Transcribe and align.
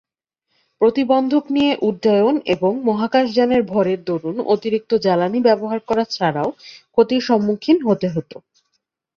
প্রতিবন্ধক 0.81 1.43
নিয়ে 1.49 1.73
উড্ডয়ন 1.81 2.35
এবং 2.53 2.71
মহাকাশযানের 2.85 3.61
ভরের 3.63 3.99
দরুন 4.05 4.37
অতিরিক্ত 4.53 4.91
জ্বালানি 5.03 5.39
ব্যবহার 5.47 5.79
করা 5.89 6.03
ছাড়াও 6.11 6.49
ক্ষতির 6.93 7.21
সম্মুখীন 7.21 7.77
হতে 7.87 8.07
হত। 8.09 8.31